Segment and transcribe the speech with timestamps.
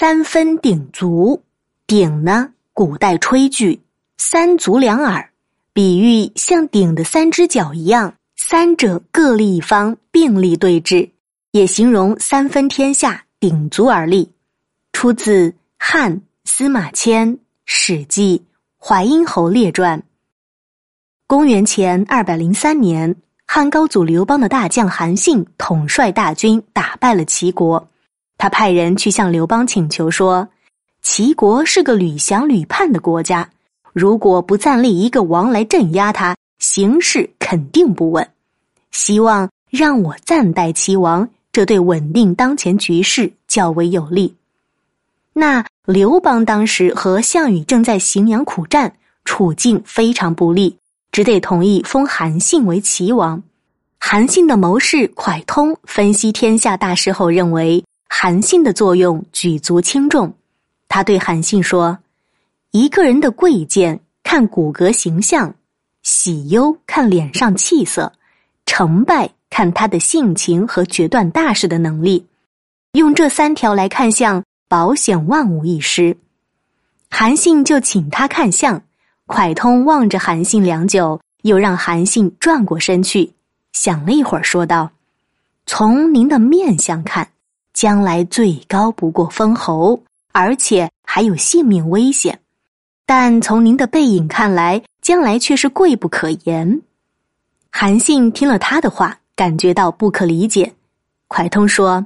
[0.00, 1.42] 三分鼎足，
[1.84, 3.80] 鼎呢，古代炊具，
[4.16, 5.28] 三足两耳，
[5.72, 11.10] 比喻像鼎的三只脚一样，三者各立一方，并立对峙，
[11.50, 14.30] 也形容三分天下，鼎足而立。
[14.92, 18.38] 出自汉司马迁《史记·
[18.78, 19.98] 淮阴侯列传》。
[21.26, 23.12] 公元前二百零三年，
[23.44, 27.84] 汉高祖刘邦的大将韩信统帅大军打败了齐国。
[28.38, 30.48] 他派人去向刘邦请求说
[31.02, 33.50] ：“齐国是个屡降屡叛的国家，
[33.92, 38.26] 如果不暂立一个王来镇压他，形势肯定不稳。
[38.92, 44.32] 希望让我暂代齐王，这对稳定当前局势较为有利。”
[45.34, 48.92] 那刘邦当时和项羽正在荥阳苦战，
[49.24, 50.76] 处境非常不利，
[51.10, 53.42] 只得同意封韩信为齐王。
[53.98, 57.82] 韩信的谋士蒯通分析天下大势后认为。
[58.08, 60.32] 韩信的作用举足轻重，
[60.88, 61.96] 他对韩信说
[62.72, 65.54] ：“一个人的贵贱看骨骼形象，
[66.02, 68.12] 喜忧看脸上气色，
[68.66, 72.26] 成败看他的性情和决断大事的能力。
[72.92, 76.16] 用这三条来看相，保险万无一失。”
[77.10, 78.82] 韩信就请他看相，
[79.26, 83.32] 蒯通望着韩信良久，又让韩信转过身去，
[83.72, 84.90] 想了一会儿，说道
[85.66, 87.28] ：“从您的面相看。”
[87.78, 92.36] 将来最高不过封侯，而且还有性命危险。
[93.06, 96.82] 但从您的背影看来，将来却是贵不可言。
[97.70, 100.74] 韩信听了他的话，感觉到不可理解。
[101.28, 102.04] 蒯通说：“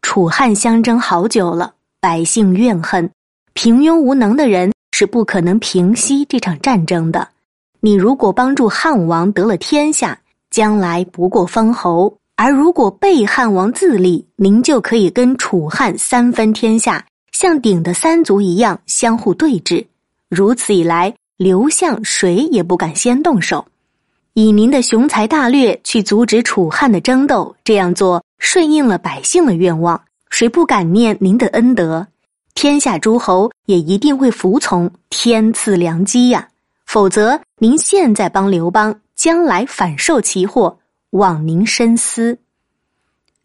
[0.00, 3.10] 楚汉相争好久了，百姓怨恨，
[3.52, 7.28] 平庸无能的人是不可能平息这场战争的。
[7.80, 19.84] 你如果帮助汉王得了天下，将来不过封侯。”而如果被汉王自立，您就可以跟楚汉三分天下，像鼎的三足一样相互对峙。
[20.28, 23.64] 如此一来，刘项谁也不敢先动手。
[24.32, 32.04] 以您的雄才大略去阻止楚汉的争斗，这样做顺应了百姓的愿望，谁不感念您的恩德？
[32.56, 36.48] 天下诸侯也一定会服从，天赐良机呀！
[36.84, 40.76] 否则，您现在帮刘邦，将来反受其祸。
[41.14, 42.36] 望您深思。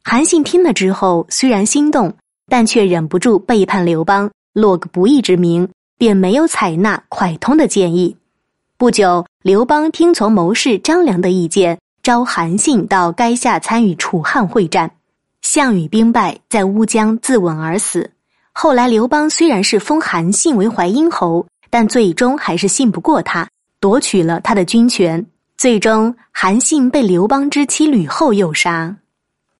[0.03, 2.11] 韩信听了之后，虽然心动，
[2.47, 8.17] 但却忍不住背叛刘邦，落个不义之名，便没有采纳蒯通的建议。
[8.75, 14.89] 不久，刘邦听从谋士张良的意见，召韩信到垓下参与楚汉会战。
[15.43, 18.09] 项羽兵败，在乌江自刎而死。
[18.51, 23.47] 后来，刘邦虽然是封韩信为淮阴侯，但最终还是信不过他，
[23.79, 25.23] 夺取了他的军权。
[25.59, 28.95] 最终，韩信被刘邦之妻吕后诱杀。